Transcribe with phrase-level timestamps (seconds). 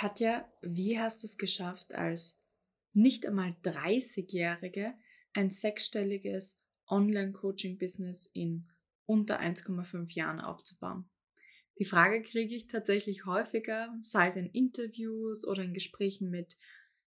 [0.00, 2.40] Katja, wie hast du es geschafft, als
[2.94, 4.94] nicht einmal 30-Jährige
[5.34, 8.66] ein sechsstelliges Online-Coaching-Business in
[9.04, 11.10] unter 1,5 Jahren aufzubauen?
[11.78, 16.56] Die Frage kriege ich tatsächlich häufiger, sei es in Interviews oder in Gesprächen mit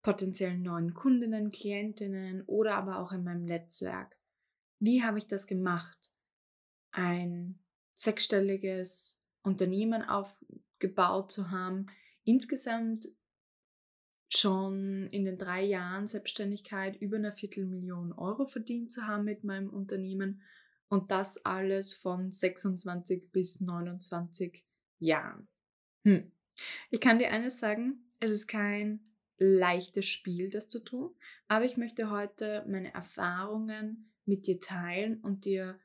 [0.01, 4.17] potenziellen neuen Kundinnen, Klientinnen oder aber auch in meinem Netzwerk.
[4.79, 5.99] Wie habe ich das gemacht?
[6.91, 7.59] Ein
[7.93, 11.89] sechsstelliges Unternehmen aufgebaut zu haben,
[12.29, 13.09] insgesamt
[14.31, 19.71] schon in den drei Jahren Selbstständigkeit über eine Viertelmillion Euro verdient zu haben mit meinem
[19.71, 20.43] Unternehmen
[20.89, 24.63] und das alles von 26 bis 29
[24.99, 25.49] Jahren.
[26.05, 26.31] Hm.
[26.91, 29.01] Ich kann dir eines sagen, es ist kein
[29.39, 31.15] leichtes Spiel, das zu tun,
[31.47, 35.81] aber ich möchte heute meine Erfahrungen mit dir teilen und dir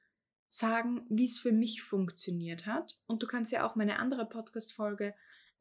[0.47, 2.99] sagen, wie es für mich funktioniert hat.
[3.07, 5.13] Und du kannst ja auch meine andere Podcast-Folge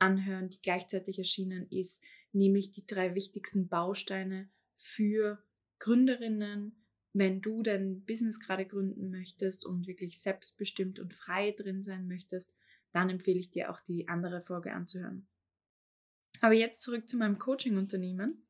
[0.02, 2.02] anhören, die gleichzeitig erschienen ist,
[2.33, 5.43] nämlich die drei wichtigsten Bausteine für
[5.79, 12.09] Gründerinnen, wenn du dein Business gerade gründen möchtest und wirklich selbstbestimmt und frei drin sein
[12.09, 12.57] möchtest,
[12.90, 15.29] dann empfehle ich dir auch die andere Folge anzuhören.
[16.40, 18.46] Aber jetzt zurück zu meinem Coaching-Unternehmen.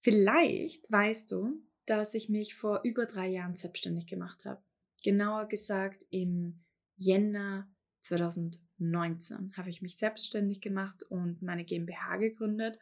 [0.00, 4.62] Vielleicht weißt du, dass ich mich vor über drei Jahren selbstständig gemacht habe.
[5.02, 6.64] Genauer gesagt im
[6.96, 7.70] Jänner
[8.00, 12.78] 2019 habe ich mich selbstständig gemacht und meine GmbH gegründet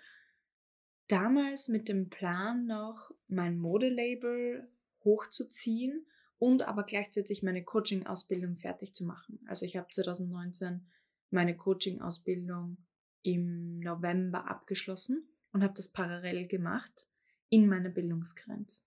[1.09, 4.71] damals mit dem Plan noch mein Modelabel
[5.05, 6.07] hochzuziehen
[6.39, 9.41] und aber gleichzeitig meine Coaching-Ausbildung fertig zu machen.
[9.47, 10.87] Also ich habe 2019
[11.31, 12.77] meine Coaching-Ausbildung
[13.23, 17.09] im November abgeschlossen und habe das parallel gemacht
[17.49, 18.83] in meiner Bildungsgrenze.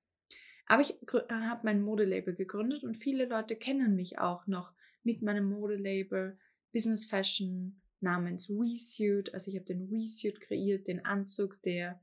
[0.68, 0.96] Aber ich
[1.30, 6.38] habe mein Modelabel gegründet und viele Leute kennen mich auch noch mit meinem Modelabel
[6.72, 9.34] Business Fashion namens WeSuit.
[9.34, 12.02] Also ich habe den WeSuit kreiert, den Anzug, der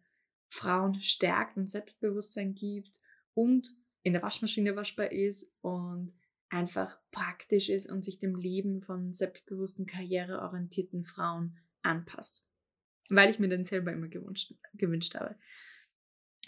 [0.49, 3.01] Frauen stärkt und Selbstbewusstsein gibt
[3.35, 6.15] und in der Waschmaschine waschbar ist und
[6.49, 12.49] einfach praktisch ist und sich dem Leben von selbstbewussten, karriereorientierten Frauen anpasst.
[13.11, 15.37] Weil ich mir den selber immer gewünscht, gewünscht habe.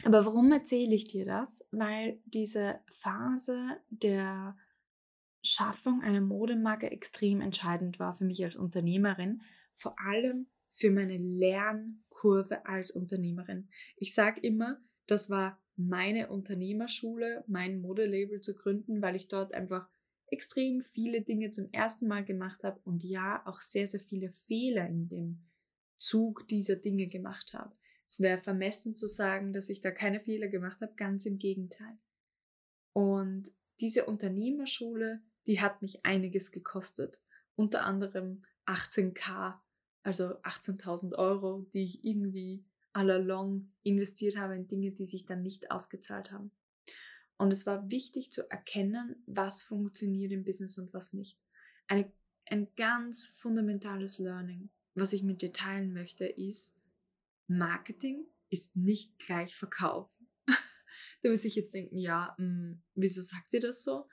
[0.05, 1.67] Aber warum erzähle ich dir das?
[1.71, 4.57] Weil diese Phase der
[5.43, 9.43] Schaffung einer Modemarke extrem entscheidend war für mich als Unternehmerin,
[9.73, 13.69] vor allem für meine Lernkurve als Unternehmerin.
[13.97, 19.89] Ich sage immer, das war meine Unternehmerschule, mein Modelabel zu gründen, weil ich dort einfach
[20.27, 24.87] extrem viele Dinge zum ersten Mal gemacht habe und ja, auch sehr, sehr viele Fehler
[24.87, 25.41] in dem
[25.97, 27.75] Zug dieser Dinge gemacht habe.
[28.07, 31.99] Es wäre vermessen zu sagen, dass ich da keine Fehler gemacht habe, ganz im Gegenteil.
[32.93, 33.51] Und
[33.81, 37.21] diese Unternehmerschule, die hat mich einiges gekostet.
[37.57, 39.61] Unter anderem 18k
[40.03, 45.43] also 18.000 Euro, die ich irgendwie all along investiert habe in Dinge, die sich dann
[45.43, 46.51] nicht ausgezahlt haben.
[47.37, 51.39] Und es war wichtig zu erkennen, was funktioniert im Business und was nicht.
[51.87, 52.13] Eine,
[52.47, 56.83] ein ganz fundamentales Learning, was ich mit dir teilen möchte, ist,
[57.47, 60.11] Marketing ist nicht gleich Verkauf.
[61.23, 64.07] du wirst dich jetzt denken, ja, mh, hm, wieso sagt sie das so?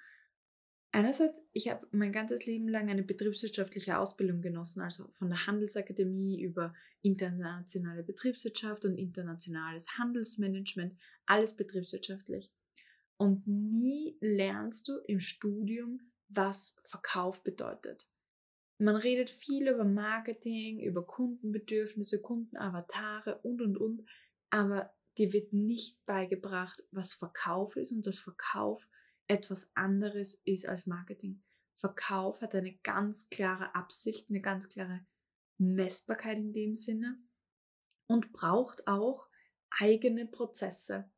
[0.92, 6.42] Einerseits, ich habe mein ganzes Leben lang eine betriebswirtschaftliche Ausbildung genossen, also von der Handelsakademie
[6.42, 12.52] über internationale Betriebswirtschaft und internationales Handelsmanagement, alles betriebswirtschaftlich.
[13.18, 16.00] Und nie lernst du im Studium,
[16.30, 18.08] was Verkauf bedeutet.
[18.80, 24.06] Man redet viel über Marketing, über Kundenbedürfnisse, Kundenavatare und, und, und,
[24.50, 28.88] aber dir wird nicht beigebracht, was Verkauf ist und dass Verkauf
[29.28, 31.44] etwas anderes ist als Marketing.
[31.74, 35.06] Verkauf hat eine ganz klare Absicht, eine ganz klare
[35.58, 37.20] Messbarkeit in dem Sinne
[38.08, 39.30] und braucht auch
[39.70, 41.12] eigene Prozesse.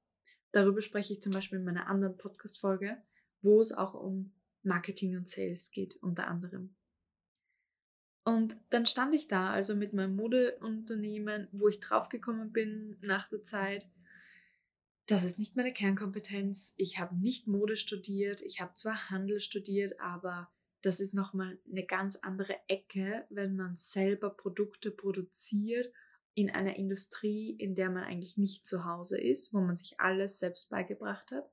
[0.52, 3.02] Darüber spreche ich zum Beispiel in meiner anderen Podcast-Folge,
[3.42, 4.34] wo es auch um
[4.64, 6.76] Marketing und Sales geht, unter anderem.
[8.26, 13.44] Und dann stand ich da, also mit meinem Modeunternehmen, wo ich draufgekommen bin nach der
[13.44, 13.88] Zeit,
[15.10, 16.74] das ist nicht meine Kernkompetenz.
[16.78, 20.52] Ich habe nicht Mode studiert, ich habe zwar Handel studiert, aber
[20.82, 25.92] das ist nochmal eine ganz andere Ecke, wenn man selber Produkte produziert
[26.36, 30.38] in einer Industrie, in der man eigentlich nicht zu Hause ist, wo man sich alles
[30.38, 31.52] selbst beigebracht hat.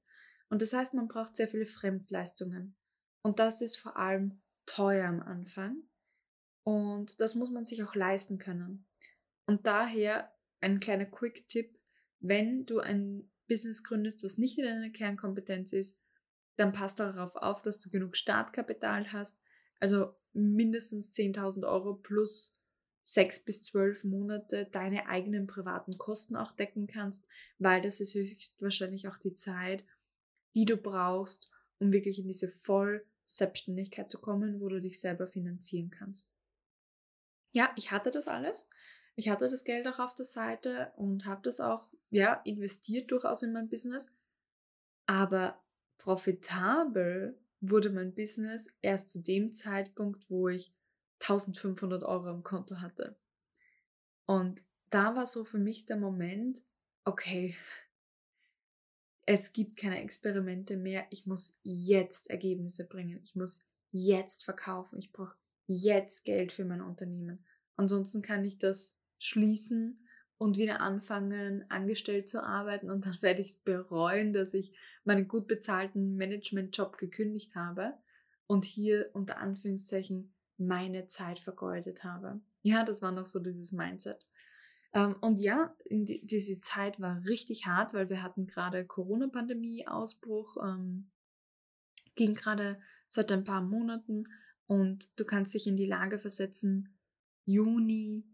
[0.50, 2.76] Und das heißt, man braucht sehr viele Fremdleistungen.
[3.22, 5.82] Und das ist vor allem teuer am Anfang.
[6.62, 8.86] Und das muss man sich auch leisten können.
[9.46, 11.78] Und daher ein kleiner Quick-Tipp,
[12.20, 16.00] wenn du ein Business gründest, was nicht in deiner Kernkompetenz ist,
[16.56, 19.40] dann passt darauf auf, dass du genug Startkapital hast,
[19.80, 22.58] also mindestens 10.000 Euro plus
[23.02, 27.26] sechs bis zwölf Monate deine eigenen privaten Kosten auch decken kannst,
[27.58, 29.84] weil das ist höchstwahrscheinlich auch die Zeit,
[30.56, 31.48] die du brauchst,
[31.78, 36.32] um wirklich in diese Voll-Selbstständigkeit zu kommen, wo du dich selber finanzieren kannst.
[37.52, 38.68] Ja, ich hatte das alles.
[39.14, 43.42] Ich hatte das Geld auch auf der Seite und habe das auch ja, investiert durchaus
[43.42, 44.12] in mein Business.
[45.06, 45.62] Aber
[45.98, 50.72] profitabel wurde mein Business erst zu dem Zeitpunkt, wo ich
[51.20, 53.16] 1500 Euro im Konto hatte.
[54.26, 56.62] Und da war so für mich der Moment,
[57.04, 57.56] okay,
[59.26, 65.12] es gibt keine Experimente mehr, ich muss jetzt Ergebnisse bringen, ich muss jetzt verkaufen, ich
[65.12, 65.36] brauche
[65.66, 67.44] jetzt Geld für mein Unternehmen.
[67.76, 70.05] Ansonsten kann ich das schließen
[70.38, 75.28] und wieder anfangen, angestellt zu arbeiten und dann werde ich es bereuen, dass ich meinen
[75.28, 77.94] gut bezahlten Managementjob gekündigt habe
[78.46, 82.40] und hier unter Anführungszeichen meine Zeit vergeudet habe.
[82.62, 84.26] Ja, das war noch so dieses Mindset.
[84.92, 91.10] Ähm, und ja, die, diese Zeit war richtig hart, weil wir hatten gerade Corona-Pandemie-Ausbruch, ähm,
[92.14, 94.24] ging gerade seit ein paar Monaten
[94.66, 96.98] und du kannst dich in die Lage versetzen,
[97.44, 98.26] Juni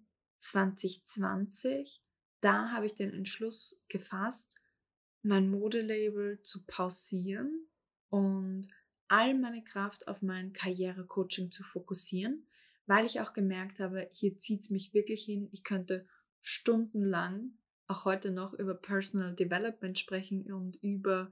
[0.42, 2.02] 2020,
[2.40, 4.60] da habe ich den Entschluss gefasst,
[5.22, 7.68] mein Modelabel zu pausieren
[8.08, 8.68] und
[9.08, 12.46] all meine Kraft auf mein Karrierecoaching zu fokussieren,
[12.86, 15.48] weil ich auch gemerkt habe, hier zieht es mich wirklich hin.
[15.52, 16.06] Ich könnte
[16.40, 17.52] stundenlang
[17.86, 21.30] auch heute noch über Personal Development sprechen und über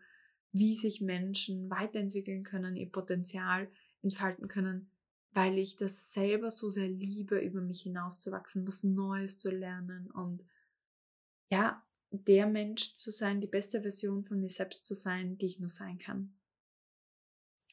[0.53, 3.69] wie sich Menschen weiterentwickeln können, ihr Potenzial
[4.03, 4.91] entfalten können,
[5.32, 10.44] weil ich das selber so sehr liebe, über mich hinauszuwachsen, was Neues zu lernen und
[11.50, 15.61] ja, der Mensch zu sein, die beste Version von mir selbst zu sein, die ich
[15.61, 16.35] nur sein kann.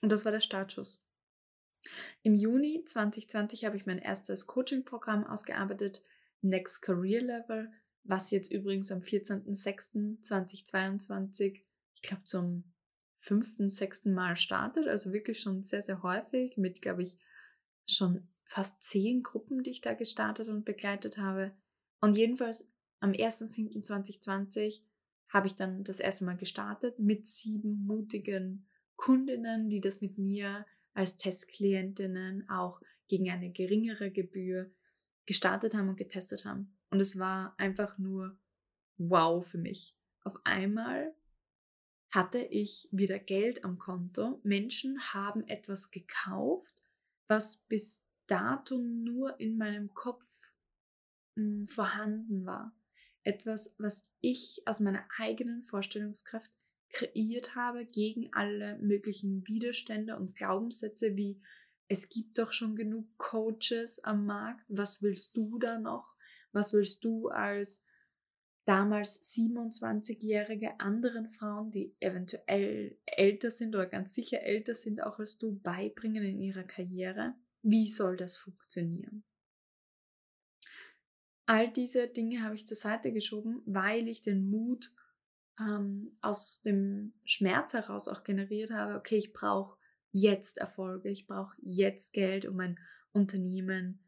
[0.02, 1.08] Und das war der Startschuss.
[2.22, 6.04] Im Juni 2020 habe ich mein erstes Coaching-Programm ausgearbeitet,
[6.42, 7.72] Next Career Level,
[8.04, 11.62] was jetzt übrigens am 14.06.2022,
[11.96, 12.74] ich glaube zum
[13.18, 17.18] fünften, sechsten Mal startet, also wirklich schon sehr, sehr häufig mit, glaube ich,
[17.88, 21.52] schon fast zehn Gruppen, die ich da gestartet und begleitet habe.
[22.00, 24.82] Und jedenfalls am 1.07.2020
[25.30, 30.66] habe ich dann das erste Mal gestartet mit sieben mutigen Kundinnen, die das mit mir
[30.94, 34.72] als Testklientinnen auch gegen eine geringere Gebühr
[35.26, 36.78] gestartet haben und getestet haben.
[36.90, 38.38] Und es war einfach nur
[38.98, 39.96] wow für mich.
[40.24, 41.14] Auf einmal
[42.10, 44.40] hatte ich wieder Geld am Konto.
[44.44, 46.82] Menschen haben etwas gekauft,
[47.28, 50.52] was bis dato nur in meinem Kopf
[51.36, 52.76] mh, hm, vorhanden war.
[53.24, 56.52] Etwas, was ich aus meiner eigenen Vorstellungskraft
[56.90, 61.42] kreiert habe gegen alle möglichen Widerstände und Glaubenssätze wie
[61.90, 66.16] es gibt doch schon genug Coaches am Markt, was willst du da noch?
[66.52, 67.86] Was willst du als
[68.68, 75.38] damals 27-jährige anderen Frauen, die eventuell älter sind oder ganz sicher älter sind auch als
[75.38, 77.34] du, beibringen in ihrer Karriere?
[77.62, 79.24] Wie soll das funktionieren?
[81.46, 84.94] All diese Dinge habe ich zur Seite geschoben, weil ich den Mut
[85.60, 89.78] ähm, aus dem Schmerz heraus auch generiert habe, okay, ich brauche
[90.12, 92.78] jetzt Erfolge, ich brauche jetzt Geld, um mein
[93.14, 94.04] Unternehmen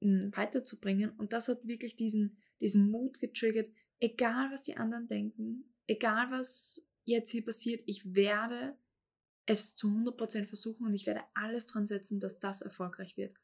[0.00, 1.10] hm, weiterzubringen.
[1.10, 3.70] Und das hat wirklich diesen, diesen Mut getriggert,
[4.00, 8.76] egal was die anderen denken, egal was jetzt hier passiert, ich werde
[9.44, 13.36] es zu 100% versuchen und ich werde alles dran setzen, dass das erfolgreich wird.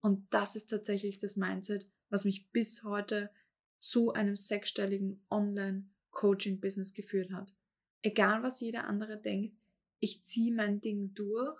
[0.00, 3.30] Und das ist tatsächlich das Mindset, was mich bis heute
[3.78, 7.52] zu einem sechsstelligen Online- Coaching-Business geführt hat.
[8.02, 9.54] Egal, was jeder andere denkt,
[10.00, 11.58] ich ziehe mein Ding durch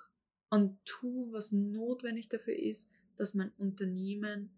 [0.51, 4.51] und tue, was notwendig dafür ist, dass mein Unternehmen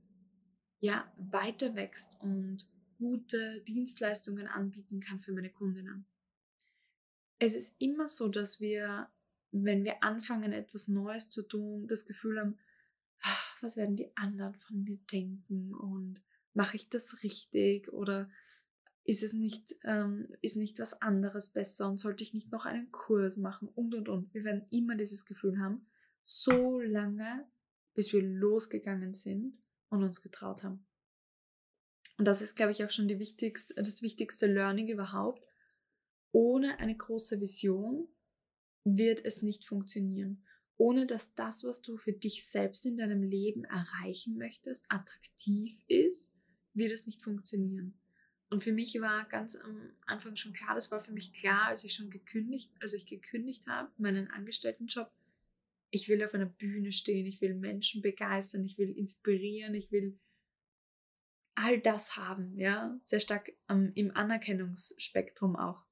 [0.80, 2.68] ja weiter wächst und
[2.98, 6.06] gute Dienstleistungen anbieten kann für meine Kundinnen.
[7.38, 9.08] Es ist immer so, dass wir,
[9.52, 12.58] wenn wir anfangen, etwas Neues zu tun, das Gefühl haben,
[13.20, 16.22] ach, was werden die anderen von mir denken und
[16.54, 18.30] mache ich das richtig oder
[19.04, 22.90] ist es nicht, ähm, ist nicht was anderes besser und sollte ich nicht noch einen
[22.92, 24.34] Kurs machen und und und.
[24.34, 25.86] Wir werden immer dieses Gefühl haben,
[26.24, 27.48] so lange,
[27.94, 29.56] bis wir losgegangen sind
[29.90, 30.86] und uns getraut haben.
[32.16, 35.42] Und das ist, glaube ich, auch schon wichtigste, das wichtigste Learning überhaupt.
[36.32, 38.08] Ohne eine große Vision
[38.84, 40.44] wird es nicht funktionieren.
[40.76, 46.36] Ohne dass das, was du für dich selbst in deinem Leben erreichen möchtest, attraktiv ist,
[46.74, 47.98] wird es nicht funktionieren.
[48.50, 51.84] Und für mich war ganz am Anfang schon klar, das war für mich klar, als
[51.84, 55.10] ich schon gekündigt, als ich gekündigt habe, meinen Angestelltenjob,
[55.90, 60.18] ich will auf einer Bühne stehen, ich will Menschen begeistern, ich will inspirieren, ich will
[61.54, 65.84] all das haben, ja, sehr stark ähm, im Anerkennungsspektrum auch.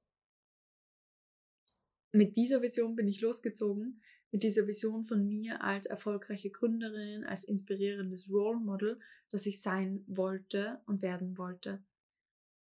[2.12, 4.00] Mit dieser Vision bin ich losgezogen,
[4.31, 9.00] mit dieser Vision von mir als erfolgreiche Gründerin, als inspirierendes Role Model,
[9.31, 11.85] das ich sein wollte und werden wollte.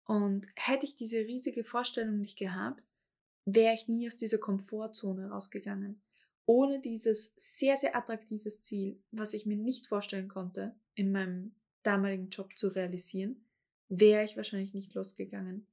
[0.06, 2.84] Und hätte ich diese riesige Vorstellung nicht gehabt,
[3.46, 6.02] wäre ich nie aus dieser Komfortzone rausgegangen.
[6.46, 12.30] Ohne dieses sehr, sehr attraktives Ziel, was ich mir nicht vorstellen konnte, in meinem damaligen
[12.30, 13.46] Job zu realisieren,
[13.90, 15.68] wäre ich wahrscheinlich nicht losgegangen.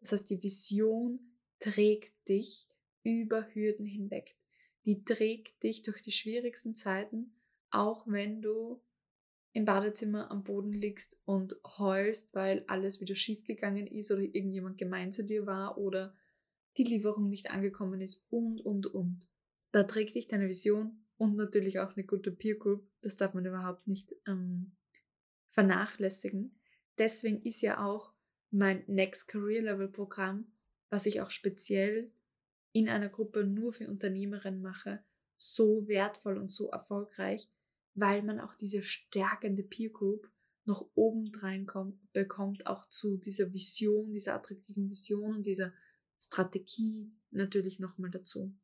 [0.00, 1.20] Das heißt, die Vision
[1.60, 2.68] trägt dich
[3.02, 4.36] über Hürden hinweg.
[4.84, 7.34] Die trägt dich durch die schwierigsten Zeiten,
[7.70, 8.82] auch wenn du
[9.52, 15.12] im Badezimmer am Boden liegst und heulst, weil alles wieder schiefgegangen ist oder irgendjemand gemein
[15.12, 16.16] zu dir war oder
[16.76, 19.28] die Lieferung nicht angekommen ist und, und, und.
[19.74, 22.88] Da trägt dich deine Vision und natürlich auch eine gute Peer Group.
[23.00, 24.70] Das darf man überhaupt nicht ähm,
[25.50, 26.60] vernachlässigen.
[26.96, 28.14] Deswegen ist ja auch
[28.52, 30.46] mein Next Career Level Programm,
[30.90, 32.12] was ich auch speziell
[32.70, 35.02] in einer Gruppe nur für Unternehmerinnen mache,
[35.36, 37.50] so wertvoll und so erfolgreich,
[37.94, 40.30] weil man auch diese stärkende Peer Group
[40.66, 45.72] noch obendrein kommt, bekommt, auch zu dieser Vision, dieser attraktiven Vision und dieser
[46.16, 48.54] Strategie natürlich nochmal dazu.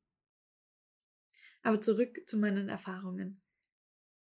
[1.63, 3.41] Aber zurück zu meinen Erfahrungen.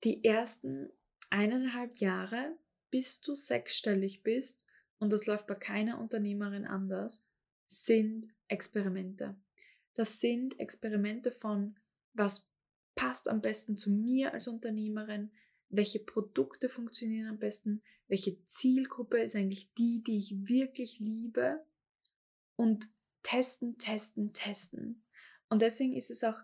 [0.04, 0.90] Die ersten
[1.30, 2.58] eineinhalb Jahre,
[2.92, 4.66] bis du sechsstellig bist,
[5.00, 7.28] und das läuft bei keiner Unternehmerin anders,
[7.66, 9.36] sind Experimente.
[9.96, 11.80] Das sind Experimente von,
[12.14, 12.52] was
[12.96, 15.32] passt am besten zu mir als Unternehmerin,
[15.70, 21.66] welche Produkte funktionieren am besten, welche Zielgruppe ist eigentlich die, die ich wirklich liebe
[22.56, 22.90] und
[23.24, 25.04] testen, testen, testen.
[25.50, 26.44] Und deswegen ist es auch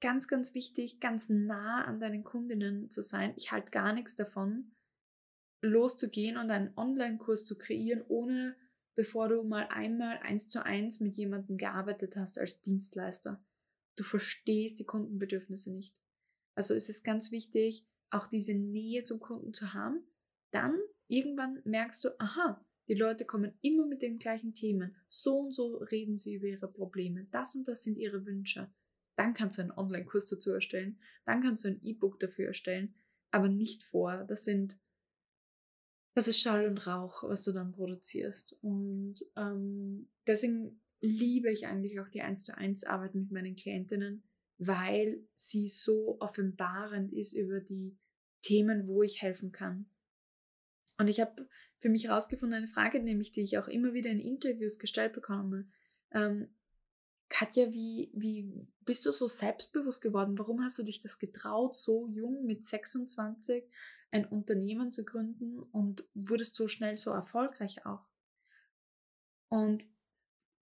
[0.00, 3.32] ganz, ganz wichtig, ganz nah an deinen Kundinnen zu sein.
[3.36, 4.72] Ich halte gar nichts davon,
[5.62, 8.56] loszugehen und einen Online-Kurs zu kreieren, ohne
[8.96, 13.44] bevor du mal einmal eins zu eins mit jemandem gearbeitet hast als Dienstleister.
[13.96, 15.94] Du verstehst die Kundenbedürfnisse nicht.
[16.54, 20.02] Also ist es ganz wichtig, auch diese Nähe zum Kunden zu haben.
[20.52, 20.78] Dann
[21.08, 24.96] irgendwann merkst du, aha, die Leute kommen immer mit den gleichen Themen.
[25.08, 27.26] So und so reden sie über ihre Probleme.
[27.30, 28.72] Das und das sind ihre Wünsche.
[29.20, 30.98] Dann kannst du einen Online-Kurs dazu erstellen.
[31.26, 32.94] Dann kannst du ein E-Book dafür erstellen.
[33.30, 34.24] Aber nicht vor.
[34.24, 34.78] Das sind,
[36.14, 38.56] das ist Schall und Rauch, was du dann produzierst.
[38.62, 44.22] Und ähm, deswegen liebe ich eigentlich auch die 1 zu 1 Arbeit mit meinen Klientinnen,
[44.56, 47.98] weil sie so offenbarend ist über die
[48.40, 49.84] Themen, wo ich helfen kann.
[50.96, 51.46] Und ich habe
[51.76, 55.68] für mich herausgefunden, eine Frage, nämlich die ich auch immer wieder in Interviews gestellt bekomme.
[56.10, 56.48] Ähm,
[57.30, 58.52] Katja, wie, wie
[58.84, 60.36] bist du so selbstbewusst geworden?
[60.36, 63.64] Warum hast du dich das getraut, so jung mit 26
[64.10, 68.04] ein Unternehmen zu gründen und wurdest so schnell so erfolgreich auch?
[69.48, 69.86] Und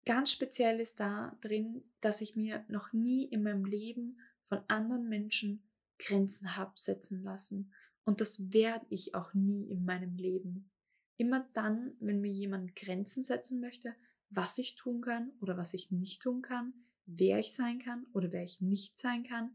[0.06, 5.08] ganz speziell ist da drin, dass ich mir noch nie in meinem Leben von anderen
[5.08, 5.64] Menschen
[6.00, 7.74] Grenzen habe setzen lassen.
[8.04, 10.70] Und das werde ich auch nie in meinem Leben.
[11.16, 13.96] Immer dann, wenn mir jemand Grenzen setzen möchte,
[14.30, 16.74] was ich tun kann oder was ich nicht tun kann,
[17.06, 19.52] wer ich sein kann oder wer ich nicht sein kann,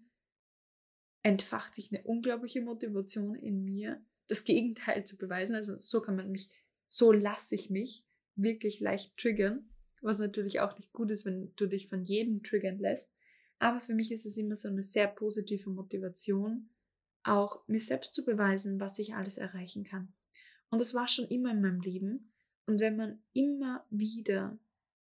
[1.22, 5.54] entfacht sich eine unglaubliche Motivation in mir, das Gegenteil zu beweisen.
[5.54, 6.48] Also so kann man mich,
[6.88, 9.68] so lasse ich mich wirklich leicht triggern,
[10.00, 13.14] was natürlich auch nicht gut ist, wenn du dich von jedem triggern lässt.
[13.58, 16.70] Aber für mich ist es immer so eine sehr positive Motivation,
[17.22, 20.12] auch mir selbst zu beweisen, was ich alles erreichen kann.
[20.70, 22.31] Und das war schon immer in meinem Leben.
[22.66, 24.58] Und wenn man immer wieder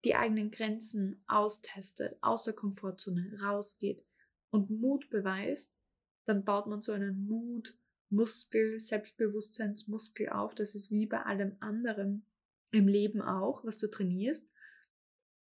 [0.03, 4.05] die eigenen Grenzen austestet, aus der Komfortzone rausgeht
[4.49, 5.77] und Mut beweist,
[6.25, 10.55] dann baut man so einen Mutmuskel, Selbstbewusstseinsmuskel auf.
[10.55, 12.25] Das ist wie bei allem anderen
[12.71, 14.51] im Leben auch, was du trainierst.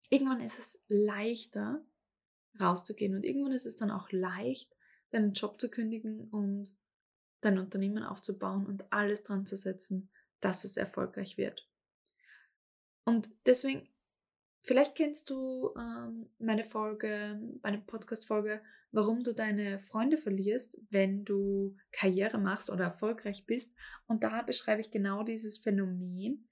[0.10, 1.86] Irgendwann ist es leichter
[2.60, 4.75] rauszugehen und irgendwann ist es dann auch leicht,
[5.12, 6.75] deinen Job zu kündigen und
[7.41, 11.71] dein Unternehmen aufzubauen und alles dran zu setzen, dass es erfolgreich wird.
[13.05, 13.88] Und deswegen,
[14.63, 21.75] vielleicht kennst du ähm, meine Folge, meine Podcast-Folge, warum du deine Freunde verlierst, wenn du
[21.91, 23.75] Karriere machst oder erfolgreich bist.
[24.08, 26.48] Und da beschreibe ich genau dieses Phänomen,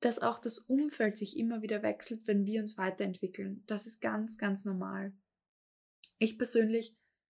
[0.00, 3.64] dass auch das Umfeld sich immer wieder wechselt, wenn wir uns weiterentwickeln.
[3.66, 5.12] Das ist ganz, ganz normal.
[6.18, 6.96] Ich persönlich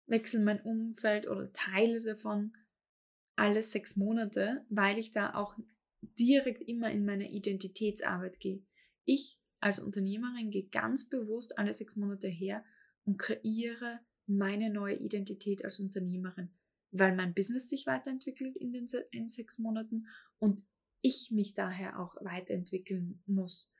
[0.06, 2.52] wechsle mein Umfeld oder Teile davon
[3.36, 5.56] alle sechs Monate, weil ich da auch
[6.00, 8.62] direkt immer in meine Identitätsarbeit gehe.
[9.04, 12.64] Ich als Unternehmerin gehe ganz bewusst alle sechs Monate her
[13.04, 16.50] und kreiere meine neue Identität als Unternehmerin,
[16.90, 20.06] weil mein Business sich weiterentwickelt in den in sechs Monaten
[20.38, 20.62] und
[21.00, 23.72] ich mich daher auch weiterentwickeln muss.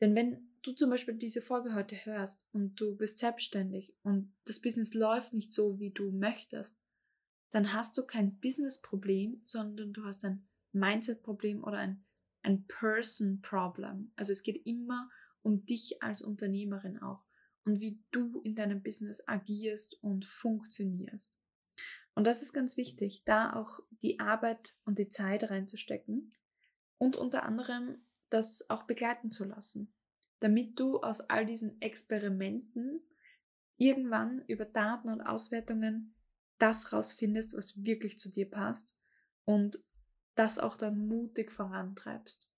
[0.00, 4.60] Denn wenn du zum Beispiel diese Folge heute hörst und du bist selbstständig und das
[4.60, 6.80] Business läuft nicht so, wie du möchtest,
[7.50, 12.04] dann hast du kein Business-Problem, sondern du hast ein Mindset-Problem oder ein,
[12.42, 14.12] ein Person-Problem.
[14.16, 15.10] Also es geht immer
[15.42, 17.24] um dich als Unternehmerin auch
[17.64, 21.38] und wie du in deinem Business agierst und funktionierst.
[22.14, 26.34] Und das ist ganz wichtig, da auch die Arbeit und die Zeit reinzustecken
[26.98, 29.94] und unter anderem das auch begleiten zu lassen,
[30.40, 33.00] damit du aus all diesen Experimenten
[33.76, 36.14] irgendwann über Daten und Auswertungen
[36.58, 38.96] das rausfindest, was wirklich zu dir passt
[39.44, 39.82] und
[40.34, 42.50] das auch dann mutig vorantreibst.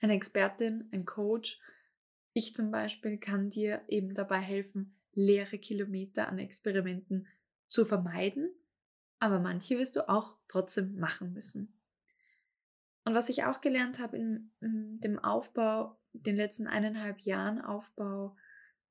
[0.00, 1.60] Eine Expertin, ein Coach,
[2.32, 7.28] ich zum Beispiel kann dir eben dabei helfen, leere Kilometer an Experimenten
[7.68, 8.50] zu vermeiden,
[9.18, 11.78] aber manche wirst du auch trotzdem machen müssen.
[13.04, 18.36] Und was ich auch gelernt habe in, in dem Aufbau, den letzten eineinhalb Jahren Aufbau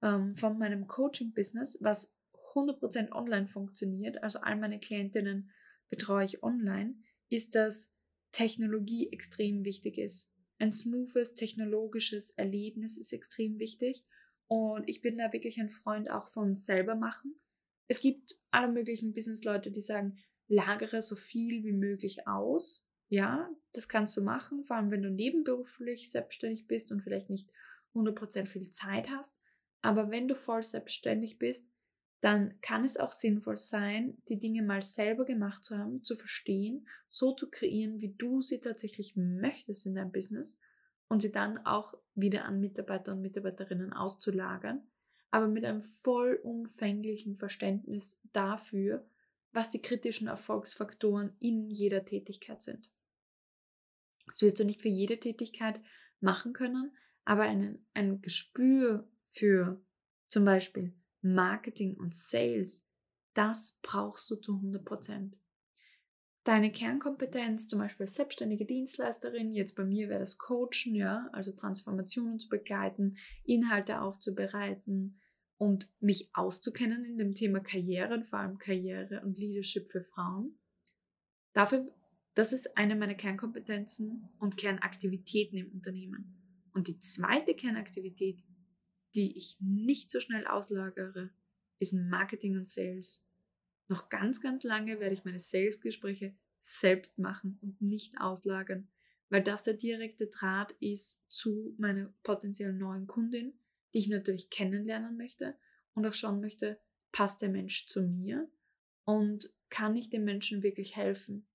[0.02, 2.14] ähm, von meinem Coaching-Business, was
[2.54, 5.52] 100% online funktioniert, also all meine Klientinnen
[5.90, 6.96] betreue ich online,
[7.32, 7.92] ist, dass
[8.32, 10.30] Technologie extrem wichtig ist.
[10.60, 14.06] Ein smoothes technologisches Erlebnis ist extrem wichtig
[14.48, 17.40] und ich bin da wirklich ein Freund auch von selber machen.
[17.88, 22.88] Es gibt alle möglichen Businessleute, die sagen, lagere so viel wie möglich aus.
[23.10, 27.50] Ja, das kannst du machen, vor allem wenn du nebenberuflich selbstständig bist und vielleicht nicht
[27.94, 29.38] 100% viel Zeit hast.
[29.82, 31.72] Aber wenn du voll selbstständig bist,
[32.22, 36.88] dann kann es auch sinnvoll sein, die Dinge mal selber gemacht zu haben, zu verstehen,
[37.10, 40.56] so zu kreieren, wie du sie tatsächlich möchtest in deinem Business
[41.08, 44.84] und sie dann auch wieder an Mitarbeiter und Mitarbeiterinnen auszulagern,
[45.32, 49.04] aber mit einem vollumfänglichen Verständnis dafür,
[49.52, 52.92] was die kritischen Erfolgsfaktoren in jeder Tätigkeit sind.
[54.28, 55.82] Das wirst du nicht für jede Tätigkeit
[56.20, 59.82] machen können, aber einen, ein Gespür für
[60.28, 62.86] zum Beispiel Marketing und Sales,
[63.34, 65.38] das brauchst du zu 100 Prozent.
[66.44, 71.52] Deine Kernkompetenz, zum Beispiel als selbstständige Dienstleisterin, jetzt bei mir wäre das Coachen, ja, also
[71.52, 75.20] Transformationen zu begleiten, Inhalte aufzubereiten
[75.58, 80.58] und mich auszukennen in dem Thema Karriere vor allem Karriere und Leadership für Frauen.
[81.54, 81.94] Dafür,
[82.34, 86.42] das ist eine meiner Kernkompetenzen und Kernaktivitäten im Unternehmen.
[86.74, 88.42] Und die zweite Kernaktivität
[89.16, 91.30] die ich nicht so schnell auslagere,
[91.80, 93.26] ist Marketing und Sales.
[93.88, 98.88] Noch ganz, ganz lange werde ich meine Sales-Gespräche selbst machen und nicht auslagern,
[99.30, 103.54] weil das der direkte Draht ist zu meiner potenziellen neuen Kundin,
[103.94, 105.56] die ich natürlich kennenlernen möchte
[105.94, 106.80] und auch schauen möchte,
[107.12, 108.50] passt der Mensch zu mir
[109.06, 111.48] und kann ich dem Menschen wirklich helfen?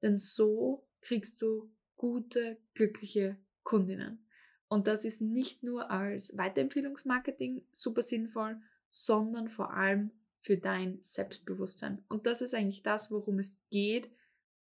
[0.00, 4.24] Denn so kriegst du gute, glückliche Kundinnen.
[4.72, 8.58] Und das ist nicht nur als Weiterempfehlungsmarketing super sinnvoll,
[8.88, 12.02] sondern vor allem für dein Selbstbewusstsein.
[12.08, 14.10] Und das ist eigentlich das, worum es geht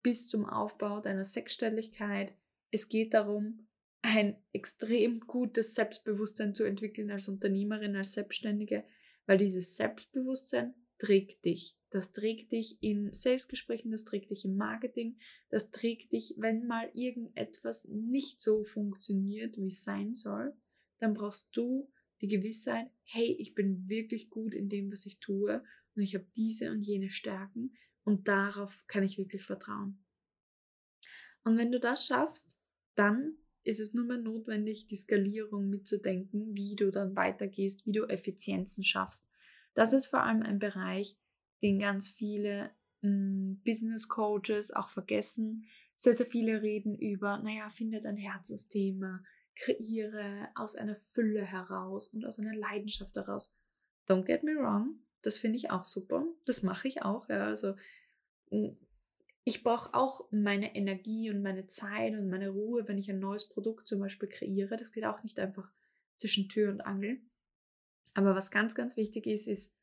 [0.02, 2.32] bis zum Aufbau deiner Sechsstelligkeit.
[2.70, 3.68] Es geht darum,
[4.00, 8.84] ein extrem gutes Selbstbewusstsein zu entwickeln als Unternehmerin, als Selbstständige,
[9.26, 11.77] weil dieses Selbstbewusstsein trägt dich.
[11.90, 16.90] Das trägt dich in Salesgesprächen, das trägt dich im Marketing, das trägt dich, wenn mal
[16.94, 20.54] irgendetwas nicht so funktioniert, wie es sein soll,
[20.98, 25.62] dann brauchst du die Gewissheit, hey, ich bin wirklich gut in dem, was ich tue
[25.94, 30.04] und ich habe diese und jene Stärken und darauf kann ich wirklich vertrauen.
[31.44, 32.56] Und wenn du das schaffst,
[32.94, 38.04] dann ist es nur mehr notwendig, die Skalierung mitzudenken, wie du dann weitergehst, wie du
[38.04, 39.30] Effizienzen schaffst.
[39.74, 41.16] Das ist vor allem ein Bereich,
[41.62, 45.66] den ganz viele hm, Business Coaches auch vergessen.
[45.94, 49.22] Sehr, sehr viele reden über, naja, finde dein Herzensthema,
[49.56, 53.56] kreiere aus einer Fülle heraus und aus einer Leidenschaft heraus.
[54.06, 56.24] Don't get me wrong, das finde ich auch super.
[56.44, 57.28] Das mache ich auch.
[57.28, 57.46] Ja.
[57.46, 57.74] Also
[58.50, 58.76] hm,
[59.44, 63.48] ich brauche auch meine Energie und meine Zeit und meine Ruhe, wenn ich ein neues
[63.48, 64.76] Produkt zum Beispiel kreiere.
[64.76, 65.70] Das geht auch nicht einfach
[66.18, 67.20] zwischen Tür und Angel.
[68.14, 69.77] Aber was ganz, ganz wichtig ist, ist,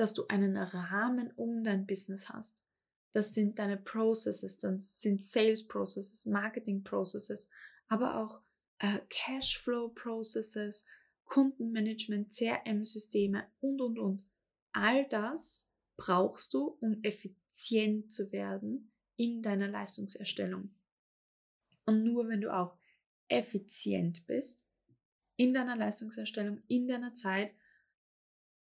[0.00, 2.64] dass du einen Rahmen um dein Business hast.
[3.12, 7.50] Das sind deine Processes, das sind Sales Processes, Marketing Processes,
[7.88, 8.40] aber auch
[8.78, 10.86] äh, Cashflow Processes,
[11.26, 14.24] Kundenmanagement, CRM-Systeme und, und, und.
[14.72, 20.74] All das brauchst du, um effizient zu werden in deiner Leistungserstellung.
[21.84, 22.74] Und nur wenn du auch
[23.28, 24.64] effizient bist
[25.36, 27.52] in deiner Leistungserstellung, in deiner Zeit,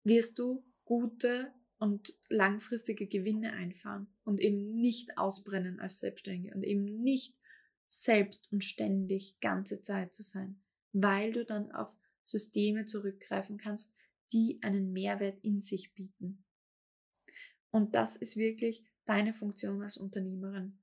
[0.03, 7.01] wirst du gute und langfristige Gewinne einfahren und eben nicht ausbrennen als Selbstständige und eben
[7.01, 7.35] nicht
[7.87, 10.61] selbst und ständig ganze Zeit zu sein,
[10.93, 13.93] weil du dann auf Systeme zurückgreifen kannst,
[14.31, 16.43] die einen Mehrwert in sich bieten.
[17.69, 20.79] Und das ist wirklich deine Funktion als Unternehmerin.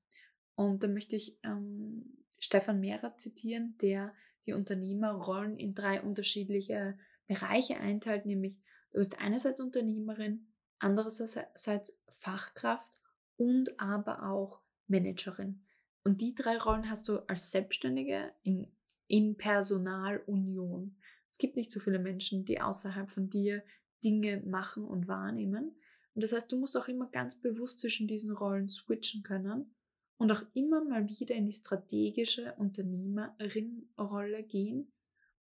[0.55, 4.13] Und da möchte ich ähm, Stefan Mehrer zitieren, der
[4.45, 8.59] die Unternehmerrollen in drei unterschiedliche Bereiche einteilt, nämlich
[8.91, 10.47] du bist einerseits Unternehmerin,
[10.79, 12.93] andererseits Fachkraft
[13.37, 15.63] und aber auch Managerin.
[16.03, 18.71] Und die drei Rollen hast du als Selbstständige in,
[19.07, 20.97] in Personalunion.
[21.29, 23.63] Es gibt nicht so viele Menschen, die außerhalb von dir
[24.03, 25.75] Dinge machen und wahrnehmen.
[26.13, 29.73] Und das heißt, du musst auch immer ganz bewusst zwischen diesen Rollen switchen können
[30.17, 34.91] und auch immer mal wieder in die strategische Unternehmerin-Rolle gehen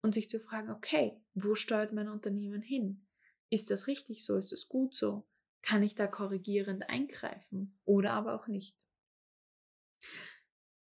[0.02, 3.06] und sich zu fragen, okay, wo steuert mein Unternehmen hin?
[3.50, 4.36] Ist das richtig so?
[4.36, 5.26] Ist das gut so?
[5.62, 8.76] Kann ich da korrigierend eingreifen oder aber auch nicht?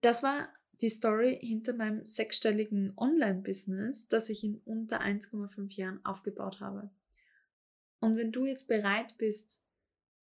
[0.01, 6.59] Das war die Story hinter meinem sechsstelligen Online-Business, das ich in unter 1,5 Jahren aufgebaut
[6.59, 6.91] habe.
[7.99, 9.63] Und wenn du jetzt bereit bist,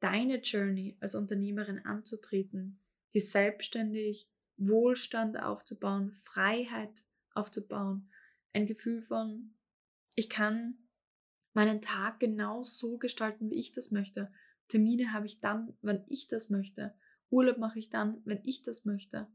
[0.00, 2.80] deine Journey als Unternehmerin anzutreten,
[3.14, 8.10] die selbstständig Wohlstand aufzubauen, Freiheit aufzubauen,
[8.52, 9.54] ein Gefühl von,
[10.16, 10.87] ich kann
[11.58, 14.30] meinen Tag genau so gestalten, wie ich das möchte.
[14.68, 16.94] Termine habe ich dann, wenn ich das möchte.
[17.30, 19.26] Urlaub mache ich dann, wenn ich das möchte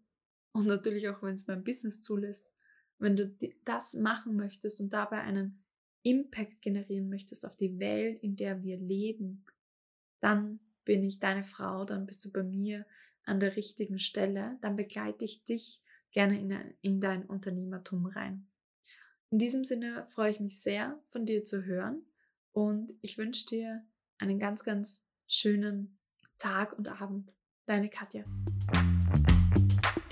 [0.54, 2.50] und natürlich auch, wenn es mein Business zulässt,
[2.98, 5.66] wenn du das machen möchtest und dabei einen
[6.02, 9.44] Impact generieren möchtest auf die Welt, in der wir leben,
[10.22, 12.86] dann bin ich deine Frau, dann bist du bei mir
[13.26, 15.82] an der richtigen Stelle, dann begleite ich dich
[16.12, 18.48] gerne in, in dein Unternehmertum rein.
[19.30, 22.06] In diesem Sinne freue ich mich sehr, von dir zu hören
[22.54, 23.86] und ich wünsche dir
[24.20, 26.00] einen ganz, ganz schönen
[26.38, 27.34] Tag und Abend.
[27.66, 28.24] Deine Katja.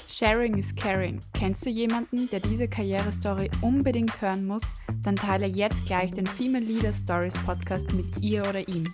[0.07, 1.19] Sharing is Caring.
[1.33, 4.73] Kennst du jemanden, der diese Karrierestory unbedingt hören muss?
[5.03, 8.87] Dann teile jetzt gleich den Female Leader Stories Podcast mit ihr oder ihm.